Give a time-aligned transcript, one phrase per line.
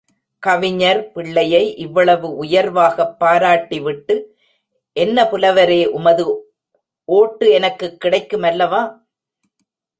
[0.39, 4.37] கவிஞர் பிள்ளையை இவ்வளவு உயர்வாகப் பாராட்டி விட்டு,
[4.93, 6.53] என்ன புலவரே உமது
[7.05, 9.05] ஓட்டு எனக்குக் கிடைக்கும் அல்லவா?